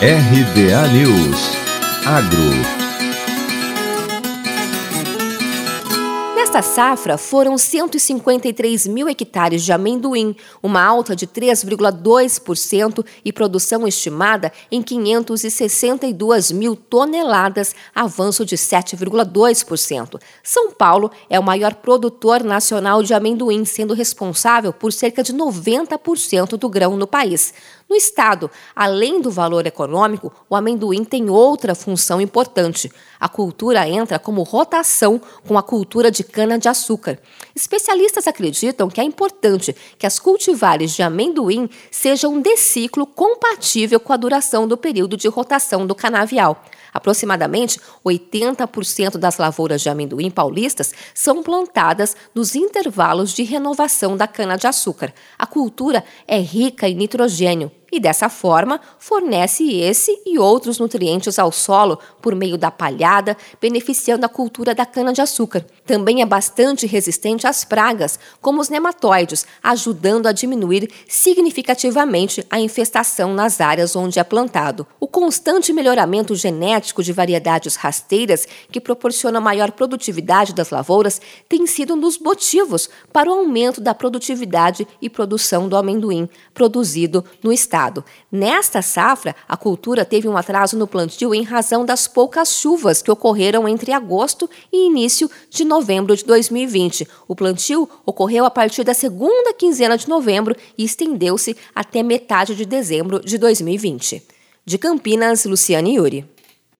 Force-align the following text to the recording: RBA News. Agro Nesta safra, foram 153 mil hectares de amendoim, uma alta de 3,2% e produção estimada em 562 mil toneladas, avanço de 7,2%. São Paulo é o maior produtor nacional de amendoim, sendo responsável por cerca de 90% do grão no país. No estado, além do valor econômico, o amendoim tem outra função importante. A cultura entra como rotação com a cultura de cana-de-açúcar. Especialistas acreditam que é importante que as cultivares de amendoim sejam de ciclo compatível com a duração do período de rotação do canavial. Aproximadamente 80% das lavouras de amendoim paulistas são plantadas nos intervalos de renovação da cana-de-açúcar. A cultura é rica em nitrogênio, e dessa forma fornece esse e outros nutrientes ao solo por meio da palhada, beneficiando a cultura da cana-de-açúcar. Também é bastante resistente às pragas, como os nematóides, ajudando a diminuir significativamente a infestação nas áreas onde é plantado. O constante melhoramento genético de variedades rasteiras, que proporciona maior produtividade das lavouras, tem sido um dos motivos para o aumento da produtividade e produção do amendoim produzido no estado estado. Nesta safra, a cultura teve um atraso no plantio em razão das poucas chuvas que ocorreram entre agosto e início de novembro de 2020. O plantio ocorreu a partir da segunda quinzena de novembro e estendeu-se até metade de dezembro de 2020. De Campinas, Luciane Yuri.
RBA 0.00 0.92
News. 0.92 1.56
Agro 2.04 2.85
Nesta 6.56 6.74
safra, 6.74 7.18
foram 7.18 7.58
153 7.58 8.86
mil 8.86 9.06
hectares 9.10 9.62
de 9.62 9.72
amendoim, 9.72 10.34
uma 10.62 10.82
alta 10.82 11.14
de 11.14 11.26
3,2% 11.26 13.04
e 13.22 13.30
produção 13.30 13.86
estimada 13.86 14.50
em 14.72 14.80
562 14.80 16.52
mil 16.52 16.74
toneladas, 16.74 17.74
avanço 17.94 18.42
de 18.46 18.56
7,2%. 18.56 20.18
São 20.42 20.72
Paulo 20.72 21.10
é 21.28 21.38
o 21.38 21.42
maior 21.42 21.74
produtor 21.74 22.42
nacional 22.42 23.02
de 23.02 23.12
amendoim, 23.12 23.66
sendo 23.66 23.92
responsável 23.92 24.72
por 24.72 24.94
cerca 24.94 25.22
de 25.22 25.34
90% 25.34 26.56
do 26.56 26.70
grão 26.70 26.96
no 26.96 27.06
país. 27.06 27.52
No 27.88 27.94
estado, 27.94 28.50
além 28.74 29.20
do 29.20 29.30
valor 29.30 29.64
econômico, 29.64 30.32
o 30.50 30.56
amendoim 30.56 31.04
tem 31.04 31.30
outra 31.30 31.72
função 31.72 32.20
importante. 32.20 32.90
A 33.20 33.28
cultura 33.28 33.88
entra 33.88 34.18
como 34.18 34.42
rotação 34.42 35.20
com 35.46 35.56
a 35.56 35.62
cultura 35.62 36.10
de 36.10 36.24
cana-de-açúcar. 36.46 37.18
Especialistas 37.54 38.26
acreditam 38.26 38.88
que 38.88 39.00
é 39.00 39.04
importante 39.04 39.74
que 39.98 40.06
as 40.06 40.18
cultivares 40.18 40.92
de 40.92 41.02
amendoim 41.02 41.68
sejam 41.90 42.40
de 42.40 42.56
ciclo 42.56 43.04
compatível 43.06 43.98
com 43.98 44.12
a 44.12 44.16
duração 44.16 44.68
do 44.68 44.76
período 44.76 45.16
de 45.16 45.28
rotação 45.28 45.86
do 45.86 45.94
canavial. 45.94 46.64
Aproximadamente 46.94 47.80
80% 48.04 49.18
das 49.18 49.36
lavouras 49.36 49.82
de 49.82 49.88
amendoim 49.88 50.30
paulistas 50.30 50.94
são 51.12 51.42
plantadas 51.42 52.16
nos 52.34 52.54
intervalos 52.54 53.34
de 53.34 53.42
renovação 53.42 54.16
da 54.16 54.26
cana-de-açúcar. 54.26 55.12
A 55.36 55.46
cultura 55.46 56.04
é 56.26 56.38
rica 56.38 56.88
em 56.88 56.94
nitrogênio, 56.94 57.70
e 57.90 58.00
dessa 58.00 58.28
forma 58.28 58.80
fornece 58.98 59.64
esse 59.78 60.20
e 60.26 60.38
outros 60.38 60.78
nutrientes 60.78 61.38
ao 61.38 61.52
solo 61.52 61.98
por 62.20 62.34
meio 62.34 62.58
da 62.58 62.70
palhada, 62.70 63.36
beneficiando 63.60 64.26
a 64.26 64.28
cultura 64.28 64.74
da 64.74 64.84
cana-de-açúcar. 64.84 65.64
Também 65.86 66.20
é 66.20 66.26
bastante 66.26 66.86
resistente 66.86 67.46
às 67.46 67.64
pragas, 67.64 68.18
como 68.40 68.60
os 68.60 68.68
nematóides, 68.68 69.46
ajudando 69.62 70.26
a 70.26 70.32
diminuir 70.32 70.90
significativamente 71.08 72.44
a 72.50 72.58
infestação 72.58 73.32
nas 73.32 73.60
áreas 73.60 73.94
onde 73.94 74.18
é 74.18 74.24
plantado. 74.24 74.86
O 74.98 75.06
constante 75.06 75.72
melhoramento 75.72 76.34
genético 76.34 77.02
de 77.02 77.12
variedades 77.12 77.76
rasteiras, 77.76 78.46
que 78.70 78.80
proporciona 78.80 79.40
maior 79.40 79.70
produtividade 79.70 80.52
das 80.52 80.70
lavouras, 80.70 81.20
tem 81.48 81.66
sido 81.66 81.94
um 81.94 82.00
dos 82.00 82.18
motivos 82.18 82.90
para 83.12 83.30
o 83.30 83.34
aumento 83.34 83.80
da 83.80 83.94
produtividade 83.94 84.86
e 85.00 85.08
produção 85.08 85.68
do 85.68 85.76
amendoim 85.76 86.28
produzido 86.52 87.24
no 87.42 87.52
estado 87.52 87.75
estado. 87.76 88.02
Nesta 88.32 88.80
safra, 88.80 89.36
a 89.46 89.56
cultura 89.56 90.04
teve 90.04 90.26
um 90.26 90.36
atraso 90.36 90.78
no 90.78 90.86
plantio 90.86 91.34
em 91.34 91.42
razão 91.42 91.84
das 91.84 92.08
poucas 92.08 92.54
chuvas 92.54 93.02
que 93.02 93.10
ocorreram 93.10 93.68
entre 93.68 93.92
agosto 93.92 94.48
e 94.72 94.86
início 94.86 95.30
de 95.50 95.64
novembro 95.64 96.16
de 96.16 96.24
2020. 96.24 97.06
O 97.28 97.36
plantio 97.36 97.88
ocorreu 98.06 98.46
a 98.46 98.50
partir 98.50 98.82
da 98.82 98.94
segunda 98.94 99.52
quinzena 99.52 99.98
de 99.98 100.08
novembro 100.08 100.56
e 100.78 100.84
estendeu-se 100.84 101.54
até 101.74 102.02
metade 102.02 102.54
de 102.54 102.64
dezembro 102.64 103.20
de 103.20 103.36
2020. 103.36 104.22
De 104.64 104.78
Campinas, 104.78 105.44
Luciane 105.44 105.96
Yuri. 105.96 106.35